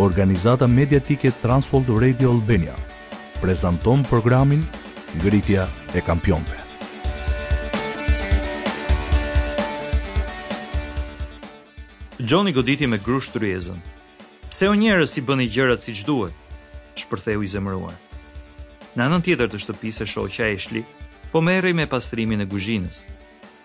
[0.00, 2.74] organizata mediatike Transworld Radio Albania,
[3.40, 4.62] prezanton programin
[5.18, 6.56] Ngritja e Kampionve.
[12.18, 13.82] Gjoni goditi me grusht të rjezën.
[14.52, 16.34] Pse o njerës i bëni gjërat si duhet?
[16.98, 17.94] Shpërtheu i zemëruar.
[18.98, 20.82] Në anën tjetër të shtëpisë e shoqja Ashley,
[21.32, 23.02] po merrej me pastrimin e kuzhinës.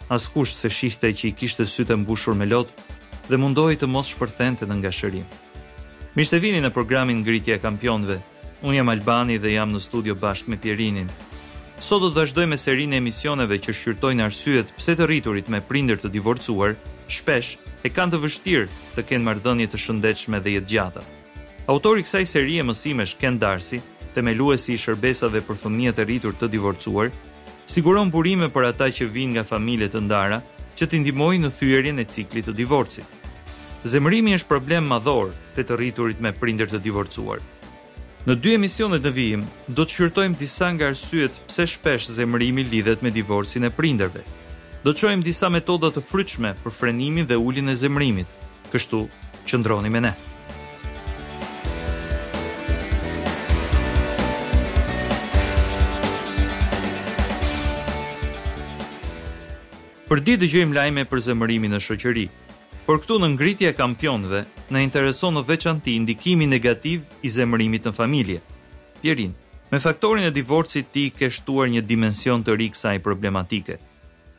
[0.09, 2.69] Askush se shihte që i kishte sytë mbushur me lot
[3.29, 5.25] dhe mundohi të mos shpërthente në nga shërim.
[6.13, 8.19] Mirë se vini në programin Ngritja e Kampionëve.
[8.63, 11.07] Unë jam Albani dhe jam në studio bashkë me Pierinin.
[11.81, 15.61] Sot do të vazhdojmë me serinë e emisioneve që shqyrtojnë arsyet pse të rriturit me
[15.69, 16.75] prindër të divorcuar
[17.11, 21.01] shpesh e kanë të vështirë të kenë marrëdhënie të shëndetshme dhe jetë gjata.
[21.73, 23.81] Autori i kësaj serie mësimesh Ken Darcy,
[24.13, 27.09] themeluesi i shërbesave për fëmijët e rritur të divorcuar,
[27.65, 30.41] siguron burime për ata që vijnë nga familje të ndara
[30.77, 33.09] që t'i ndihmojnë në thyerjen e ciklit të divorcit
[33.83, 37.41] zemërimi është problem madhor të të rriturit me prinder të divorcuar.
[38.25, 43.01] Në dy emisionet në vijim, do të shqyrtojmë disa nga arsyet pse shpesh zemërimi lidhet
[43.03, 44.23] me divorcin e prinderve.
[44.83, 48.29] Do të qojmë disa metoda të fryqme për frenimin dhe ullin e zemërimit,
[48.71, 49.03] kështu
[49.47, 50.13] që ndroni me ne.
[60.07, 62.27] Për ditë gjëjmë lajme për zemërimi në shoqëri,
[62.83, 64.41] Por këtu në ngritje e kampionëve,
[64.75, 68.41] në intereson në veçanti indikimi negativ i zemërimit në familje.
[68.99, 69.31] Pjerin,
[69.71, 73.77] me faktorin e divorcit ti ke shtuar një dimension të rikë saj problematike.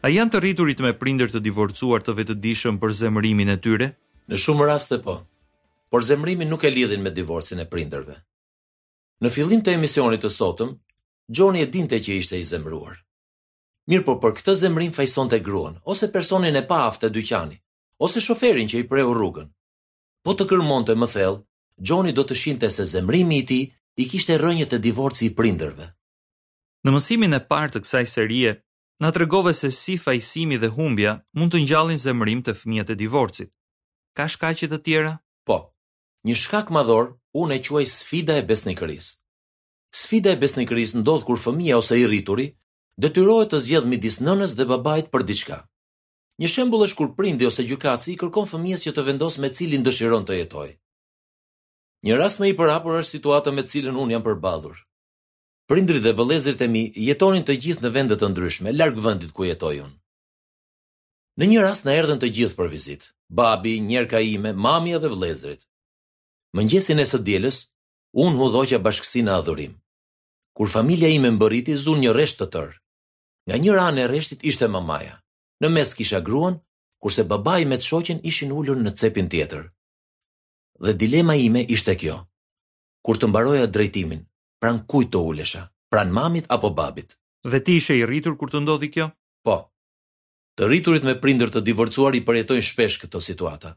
[0.05, 3.89] A janë të rriturit me prinder të divorcuar të vetëdishëm për zemërimin e tyre?
[4.29, 5.17] Në shumë raste po,
[5.89, 8.19] por zemërimin nuk e lidhin me divorcin e prinderve.
[9.25, 10.77] Në fillim të emisionit të sotëm,
[11.33, 12.99] Gjoni e dinte që ishte i zemëruar.
[13.89, 17.57] Mirë po për këtë zemrim fajson të gruan, ose personin e pa aftë të dyqani
[18.01, 19.49] ose shoferin që i preu rrugën.
[20.25, 21.43] Po të kërmonte më thellë,
[21.89, 23.65] Joni do të shinte se zemrimi i tij
[23.99, 25.89] i kishte rënjët e divorci i prindërve.
[26.87, 28.53] Në mësimin e parë të kësaj serie,
[29.03, 33.51] na tregove se si fajsimi dhe humbja mund të ngjallin zemrim të fëmijët e divorcit.
[34.17, 35.13] Ka shkaqe të tjera?
[35.49, 35.59] Po.
[36.27, 37.11] Një shkak madhor
[37.43, 39.11] unë e quaj sfida e besnikërisë.
[40.01, 42.47] Sfida e besnikërisë ndodh kur fëmia ose i rrituri
[43.03, 45.59] detyrohet të zgjedh midis nënës dhe babait për diçka.
[46.43, 49.85] Një shembull është kur prindi ose gjykatësi i kërkon fëmijës që të vendosë me cilin
[49.87, 50.73] dëshiron të jetojë.
[52.07, 54.81] Një rast më i përhapur është situata me të cilën un jam përballur.
[55.71, 59.47] Prindrit dhe vëllezërit e mi jetonin të gjithë në vende të ndryshme, larg vendit ku
[59.47, 59.93] jetoj un.
[61.41, 63.09] Në një rast na erdhën të gjithë për vizitë:
[63.41, 65.63] babi, njerka ime, mami dhe vëllezërit.
[66.59, 67.63] Mëngjesin e së dielës,
[68.27, 69.75] un hudhoqja bashkësinë në adhurim.
[70.59, 72.77] Kur familja ime mbërriti, zun një rresht të tër.
[73.49, 75.17] Nga një ranë e rreshtit ishte mamaja.
[75.63, 76.57] Në mes kisha gruan,
[77.05, 79.67] kurse baba i me të shoqen ishin ullur në cepin tjetër.
[80.87, 82.17] Dhe dilema ime ishte kjo.
[83.07, 84.25] Kur të mbaroja drejtimin,
[84.63, 87.15] pran kujt të ullesha, pran mamit apo babit?
[87.53, 89.11] Dhe ti ishe i rritur kur të ndodhi kjo?
[89.45, 89.57] Po.
[90.59, 93.75] Të rriturit me prindër të divorcuar i përjetojnë shpesh këto situata.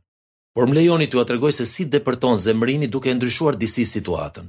[0.56, 4.48] Por më lejoni t'ju atregoj se si depërton zemrini duke ndryshuar disi situatën.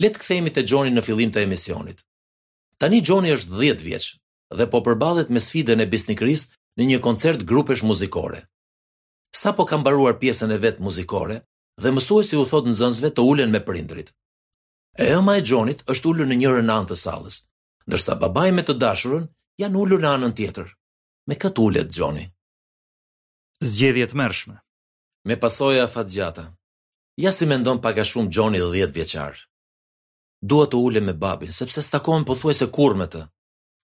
[0.00, 2.00] Letë këthejmi të Gjoni në fillim të emisionit.
[2.80, 4.12] Tani Gjoni është 10 vjeqë,
[4.56, 8.42] dhe po përbalet me sfidën e bisnikërisë në një koncert grupesh muzikore.
[9.34, 11.42] Sa po kam baruar pjesën e vetë muzikore,
[11.82, 14.10] dhe mësuesi u thot në zënzve të ulen me prindrit.
[14.98, 17.42] E ëma e Gjonit është ulur në njërë në antë salës,
[17.88, 19.28] ndërsa babaj me të dashurën
[19.62, 20.72] janë ulur në anën tjetër.
[21.28, 22.24] Me këtë ullet, Gjoni.
[23.60, 24.56] Zgjedhjet mërshme.
[25.28, 26.46] Me pasoja fat gjata.
[27.20, 29.44] Ja si mendon paga shumë Gjoni dhe dhjetë vjeqarë.
[30.40, 33.28] Dua të ullet me babin, sepse stakon po se kur me të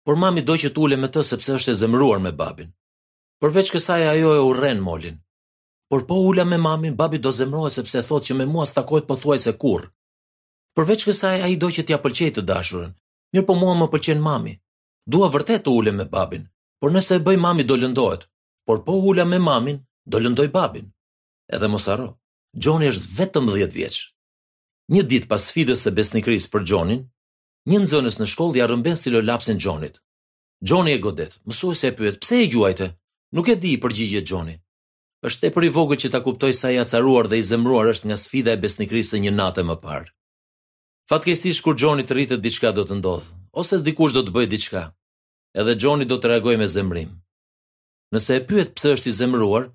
[0.06, 2.70] por mami do që t'ule me të sepse është e zemruar me babin.
[3.42, 5.16] Përveç kësaj ajo e urren molin.
[5.90, 9.16] Por po ula me mamin, babi do zemrohet sepse thot që me mua stakojt po
[9.20, 9.82] thuaj se kur.
[10.76, 12.92] Përveç kësaj ai do që t'ja pëlqej të dashurën,
[13.34, 14.54] mirë po mua më pëlqen mami.
[15.14, 16.46] Dua vërtet të ule me babin,
[16.80, 18.24] por nëse e bëj mami do lëndohet,
[18.66, 20.88] por po ula me mamin, do lëndoj babin.
[21.54, 22.10] Edhe mos haro,
[22.62, 24.08] Gjoni është vetëm 10 vjeqë.
[24.92, 27.00] Një dit pas sfidës e besnikris për Jonin,
[27.70, 30.00] Një nxënës në shkollë ia rrëmben stilo lapsin Xhonit.
[30.66, 31.36] Xhoni e godet.
[31.46, 32.86] Mësuesja e pyet: "Pse e gjuajte?"
[33.38, 34.56] Nuk e di i përgjigje Xhoni.
[35.28, 38.16] Është tepër i vogël që ta kuptoj sa i acaruar dhe i zemruar është nga
[38.22, 40.10] sfida e besnikërisë së një nate më parë.
[41.10, 43.30] Fatkeqësisht kur Xhoni të rritet diçka do të ndodh,
[43.60, 44.82] ose dikush do të bëjë diçka.
[45.60, 47.10] Edhe Xhoni do të reagojë me zemrim.
[48.12, 49.70] Nëse e pyet pse është i zemruar,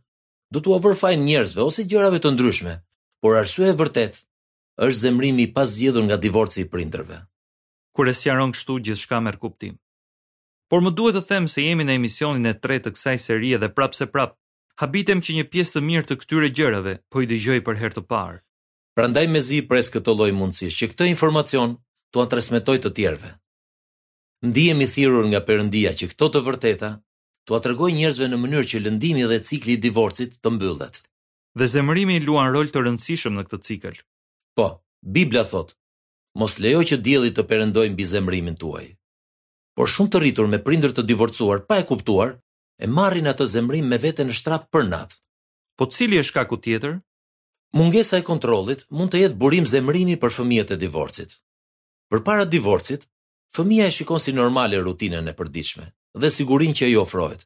[0.51, 2.74] do t'u ofroj faj njerëzve ose gjërave të ndryshme,
[3.22, 4.19] por arsyeja e vërtetë
[4.84, 7.24] është zemrimi i pazgjedhur nga divorci i prindërve
[7.98, 9.74] kur e sqaron kështu gjithçka me kuptim.
[10.70, 13.70] Por më duhet të them se jemi në emisionin e tretë të kësaj serie dhe
[13.78, 14.36] prapse prap,
[14.82, 18.04] habitem që një pjesë të mirë të këtyre gjërave po i dëgjoj për herë të
[18.12, 18.38] parë.
[18.98, 21.74] Prandaj mezi i pres këtë lloj mundësish që këtë informacion
[22.14, 23.32] tua transmetoj të tjerëve.
[24.48, 26.92] Ndihemi thirrur nga Perëndia që këto të vërteta
[27.50, 31.02] tua tregoj njerëzve në mënyrë që lëndimi dhe cikli i divorcit të mbyllet.
[31.58, 33.98] Dhe zemërimi luan rol të rëndësishëm në këtë cikël.
[34.58, 34.68] Po,
[35.16, 35.74] Bibla thot,
[36.38, 38.86] mos lejo që dielli të perëndojë mbi zemrimin tuaj.
[39.78, 42.36] Por shumë të rritur me prindër të divorcuar pa e kuptuar,
[42.78, 45.18] e marrin atë zemrim me veten në shtrat për nat.
[45.78, 46.95] Po cili është shkaku tjetër?
[47.78, 51.34] Mungesa e kontrollit mund të jetë burim zemrimi për fëmijët e divorcit.
[52.12, 53.04] Përpara divorcit,
[53.54, 55.86] fëmia e shikon si normale rutinën e përditshme
[56.22, 57.44] dhe sigurinë që ajo ofrohet.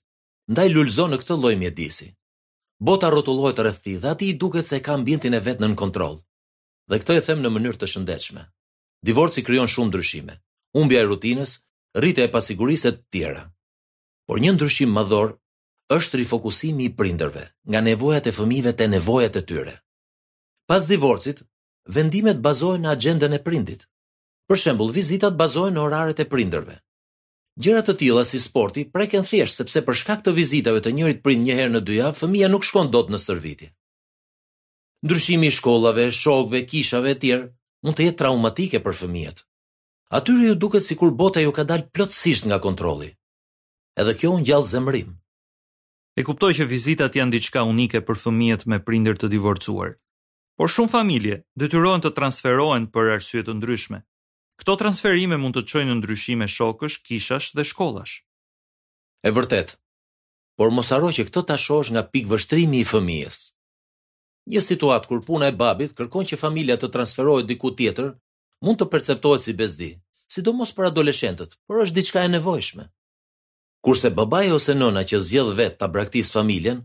[0.52, 2.08] Ndaj lulzon në këtë lloj mjedisi.
[2.88, 6.20] Bota rrotullohet rreth tij dhe ati i duket se ka ambientin e vet nën kontroll.
[6.90, 8.46] Dhe këtë e them në mënyrë të shëndetshme.
[9.04, 10.36] Divorci krijon shumë ndryshime.
[10.78, 11.56] Humbja e rutinës,
[11.98, 13.44] rritja e pasigurisë të tjera.
[14.30, 15.34] Por një ndryshim madhor
[15.96, 19.74] është rifokusimi i prindërve nga nevojat e fëmijëve te nevojat e tyre.
[20.70, 21.42] Pas divorcit,
[21.98, 23.82] vendimet bazohen në agjendën e prindit.
[24.48, 26.78] Për shembull, vizitat bazohen në oraret e prindërve.
[27.62, 31.44] Gjëra të tilla si sporti preken thjesht sepse për shkak të vizitave të njërit prind
[31.50, 33.74] një herë në dy javë, fëmia nuk shkon dot në shërbim.
[35.06, 37.42] Ndryshimi i shkollave, shokëve, kishave etj
[37.82, 39.42] mund të jetë traumatike për fëmijët.
[40.18, 43.12] Atyre ju duket si kur bota ju ka dalë plotësisht nga kontroli.
[44.00, 45.12] Edhe kjo unë gjallë zemrim.
[46.20, 49.96] E kuptoj që vizitat janë diçka unike për fëmijët me prinder të divorcuar.
[50.60, 54.02] Por shumë familje detyrohen të transferohen për arsye të ndryshme.
[54.62, 58.20] Këto transferime mund të çojnë në ndryshime shokësh, kishash dhe shkollash.
[59.24, 59.78] E vërtet.
[60.60, 63.40] Por mos harro që këtë ta shohësh nga pikë vështrimi i fëmijës.
[64.50, 68.08] Një situatë kur puna e babit kërkon që familja të transferohet diku tjetër,
[68.66, 69.92] mund të perceptohet si bezdi,
[70.34, 72.88] sidomos për adoleshentët, por është diçka e nevojshme.
[73.86, 76.82] Kurse babai ose nëna që zgjedh vetë ta braktis familjen,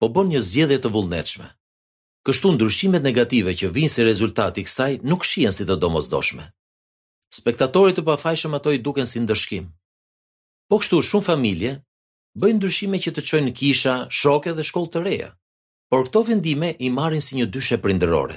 [0.00, 1.48] po bën një zgjedhje të vullnetshme.
[2.28, 6.50] Kështu ndryshimet negative që vijnë si rezultat i kësaj nuk shihen si të domosdoshme.
[7.32, 9.70] Spektatorët të pafajshëm ato i duken si ndëshkim.
[10.68, 11.74] Po kështu shumë familje
[12.40, 15.30] bëjnë ndryshime që të çojnë kisha, shoqe dhe shkollë të reja
[15.90, 18.36] por këto vendime i marrin si një dyshe prindërore.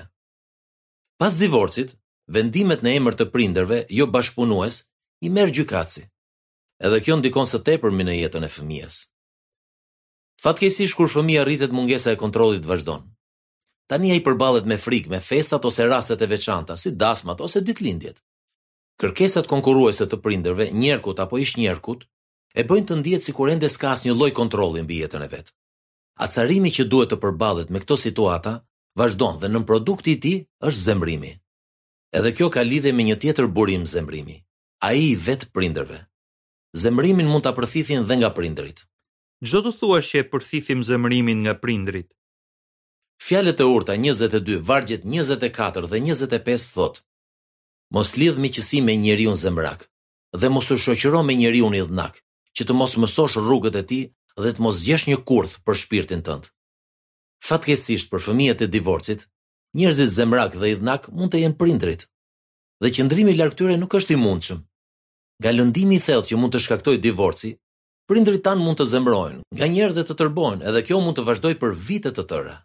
[1.21, 1.91] Pas divorcit,
[2.33, 4.79] vendimet në emër të prindërve, jo bashkëpunues,
[5.21, 6.03] i merr gjykatësi.
[6.83, 8.97] Edhe kjo ndikon së tepërmi në jetën e fëmijës.
[10.43, 13.05] Fatkeqësisht kur fëmia rritet mungesa e kontrollit vazhdon.
[13.87, 18.17] Tani ai përballet me frikë me festat ose rastet e veçanta, si dasmat ose ditëlindjet.
[18.99, 22.07] Kërkesat konkurruese të prindërve, njerkut apo ish njerkut,
[22.59, 25.53] e bëjnë të ndihet sikur ende s'ka asnjë lloj kontrolli mbi jetën e vet
[26.17, 28.57] acarimi që duhet të përballet me këto situata
[28.99, 31.31] vazhdon dhe në produkti i ti tij është zemrimi.
[32.17, 34.35] Edhe kjo ka lidhje me një tjetër burim zemrimi,
[34.85, 36.03] ai i vet prindërve.
[36.77, 38.83] Zemrimin mund ta përthithin dhe nga prindrit.
[39.45, 42.09] Çdo të thuash që e përthithim zemrimin nga prindrit.
[43.23, 46.95] Fjalët e urta 22, vargjet 24 dhe 25 thot:
[47.93, 49.89] Mos lidh miqësi me njeriu zemrak
[50.39, 52.15] dhe mos u shoqëro me njeriu i dhnak,
[52.57, 54.03] që të mos mësosh rrugët e tij
[54.41, 56.47] dhe të mos gjesh një kurth për shpirtin tënd.
[57.45, 59.27] Fatkesisht për fëmijët e divorcit,
[59.77, 62.07] njerëzit zemrak dhe idhnak mund të jenë prindrit,
[62.81, 64.61] dhe qëndrimi i largtyre nuk është i mundshëm.
[65.41, 67.51] Nga lëndimi i thellë që mund të shkaktojë divorci,
[68.09, 71.75] prindrit tan mund të zemrohen, nganjëherë dhe të tërbohen, edhe kjo mund të vazhdojë për
[71.89, 72.57] vite të tëra.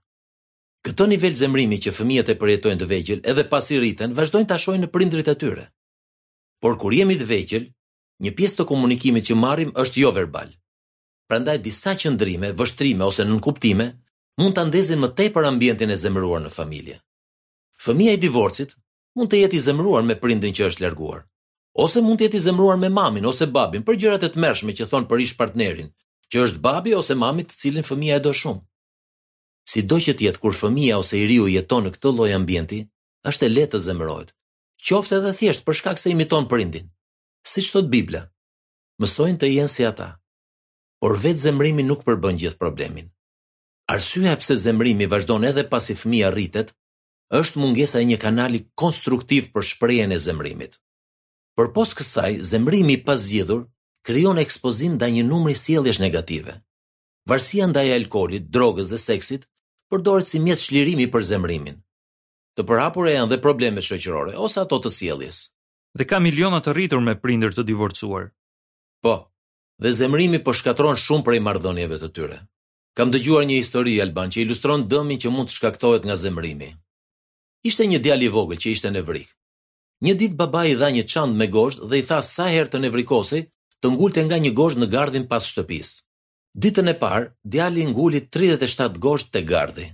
[0.86, 4.84] Këto nivel zemrimi që fëmijët e përjetojnë të vegjël, edhe pasi rriten, vazhdojnë ta shohin
[4.86, 5.64] në prindrit e tyre.
[6.62, 7.64] Por kur jemi të vegjël,
[8.22, 10.52] një pjesë të komunikimit që marrim është jo verbal.
[11.28, 13.86] Prandaj disa qëndrime, vështrime ose nënkuptime
[14.40, 16.94] mund ta ndezin më tepër ambientin e zemëruar në familje.
[17.84, 18.72] Fëmia i divorcit
[19.12, 21.20] mund të jetë i zemëruar me prindin që është larguar,
[21.84, 24.86] ose mund të jetë i zemëruar me mamin ose babin për gjërat e tmerrshme që
[24.88, 25.90] thon për ish partnerin,
[26.32, 28.62] që është babi ose mami të cilin fëmia e do shumë.
[29.68, 32.80] Sido që të jetë kur fëmia ose i riu jeton në këtë lloj ambienti,
[33.28, 34.32] është e lehtë të zemërohet,
[34.88, 36.88] qoftë edhe thjesht për shkak se imiton prindin.
[37.44, 38.24] Siç thot Bibla,
[39.04, 40.14] mësojnë të jenë si ata.
[40.98, 43.06] Por vetë zemrimi nuk përbën gjithë problemin.
[43.94, 46.72] Arsyeja pse zemrimi vazhdon edhe pasi fëmia rritet
[47.40, 50.74] është mungesa e një kanali konstruktiv për shprehjen e zemrimit.
[51.58, 53.62] Përpos kësaj, zemrimi i pazgjedhur
[54.08, 56.56] krijon ekspozim ndaj një numri sjelljesh negative.
[57.30, 59.46] Varësia ndaj alkoolit, drogës dhe seksit
[59.92, 61.78] përdoret si mjetë çlirimi për zemrimin.
[62.58, 65.40] Të përhapur janë dhe problemet shoqërore ose ato të sjelljes.
[65.98, 68.32] Dhe ka miliona të rritur me prindër të divorcuar.
[69.06, 69.16] Po
[69.78, 72.38] dhe zemrimi po shkatron shumë prej marrëdhënieve të tyre.
[72.98, 76.72] Kam dëgjuar një histori alban që ilustron dëmin që mund të shkaktohet nga zemrimi.
[77.62, 79.30] Ishte një djalë i vogël që ishte në vrik.
[80.06, 82.80] Një ditë babai i dha një çantë me gozhd dhe i tha sa herë të
[82.84, 83.44] nevrikosej,
[83.82, 85.96] të ngulte nga një gozhd në gardhin pas shtëpisë.
[86.62, 89.86] Ditën e parë, djali nguli 37 gozhd te gardhi.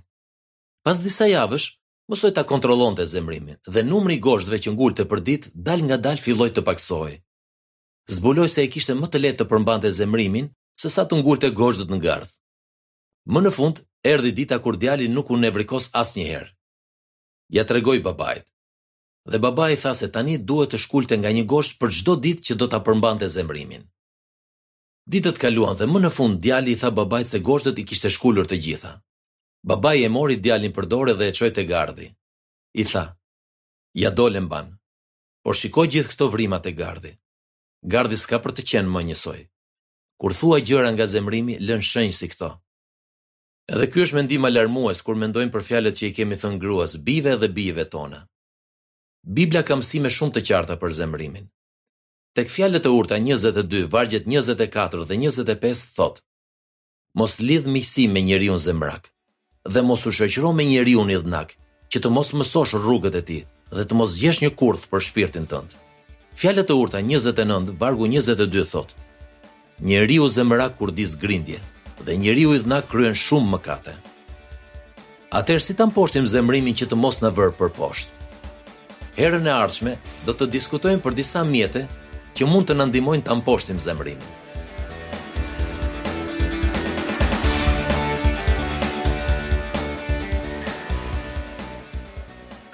[0.84, 1.68] Pas disa javësh,
[2.08, 6.52] mësoi ta kontrollonte zemrimin dhe numri i gozhdve që ngulte për ditë dal ngadalë filloi
[6.56, 7.20] të paksohej.
[8.08, 10.50] Zbuloi se ai kishte më të lehtë të përmbante zemrimin
[10.82, 12.32] se sa të ngulte goshtët në gardh.
[13.32, 13.80] Më në fund
[14.12, 16.50] erdhi dita kur Djali nuk u nevrikos asnjëherë.
[17.56, 18.44] Ja tregoi babait.
[19.32, 22.54] Dhe babai tha se tani duhet të shkulte nga një gosht për çdo ditë që
[22.61, 23.88] do ta përmbante zemrimin.
[25.11, 28.44] Ditët kaluan dhe më në fund Djali i tha babait se goshtët i kishte shkulur
[28.49, 28.92] të gjitha.
[29.64, 32.08] Babai e mori Djalin për dorë dhe e çoi te gardhi.
[32.75, 33.04] I tha:
[34.02, 34.68] "Ja dolem ban.
[35.44, 37.14] Por shikoj gjithë këto vrimat e gardhi."
[37.84, 39.40] gardhi s'ka për të qenë më njësoj.
[40.20, 42.48] Kur thua gjëra nga zemrimi, lën shenjë si këto.
[43.72, 47.36] Edhe ky është mendim alarmues kur mendojmë për fjalët që i kemi thënë gruas, bive
[47.40, 48.22] dhe bive tona.
[49.36, 51.46] Bibla ka mësime shumë të qarta për zemrimin.
[52.36, 56.20] Tek fjalët e urta 22, vargjet 24 dhe 25 thot:
[57.16, 59.10] Mos lidh miqësi me njeriu zemrak
[59.72, 61.54] dhe mos u shoqëro me njeriu i dhnak,
[61.90, 63.42] që të mos mësosh rrugët e tij
[63.76, 65.72] dhe të mos gjesh një kurth për shpirtin tënd
[66.34, 68.90] Fjalët e urta 29 vargu 22 thot:
[69.80, 71.58] Njeriu zemra kur di zgrindje,
[72.06, 73.94] dhe njeriu i dhna kryen shumë mëkate.
[75.30, 78.10] Atëherë si ta mposhtim zemrimin që të mos na vër për poshtë?
[79.16, 79.94] Herën e ardhshme
[80.26, 81.86] do të diskutojmë për disa mjete
[82.34, 84.30] që mund të na ndihmojnë ta mposhtim zemrimin.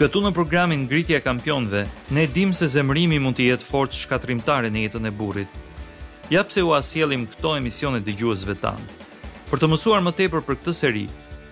[0.01, 1.83] Këtu në programin Ngritja e Kampionëve,
[2.17, 5.53] ne dim se zemërimi mund të jetë fort shkatrimtare në jetën e burrit.
[6.33, 8.87] Ja pse u asjellim këto emisione dëgjuesve tanë.
[9.51, 11.03] Për të mësuar më tepër për këtë seri,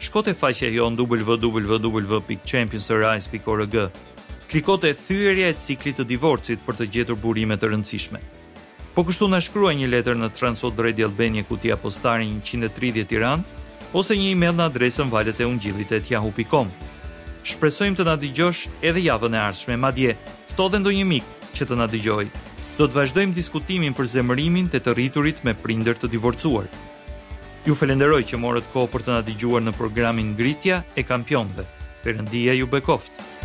[0.00, 3.74] shko te faqja jonë www.championsrise.org.
[4.48, 8.20] Kliko te thyerja e ciklit të divorcit për të gjetur burime të rëndësishme.
[8.96, 13.44] Po kështu na shkruaj një letër në Transod Radio Albania kutia postare 130 Tiranë
[14.00, 16.72] ose një email në adresën valeteungjillit@yahoo.com.
[17.46, 20.14] Shpresojmë të na dëgjosh edhe javën e ardhshme madje.
[20.50, 22.24] Fto dhe ndonjë mik që të na dëgjoj.
[22.78, 26.68] Do të vazhdojmë diskutimin për zemërimin te të rriturit me prindër të divorcuar.
[27.66, 31.66] Ju falenderoj që morët kohë për të na dëgjuar në programin Ngritja e Kampionëve.
[32.04, 33.37] Perëndia ju bekoft.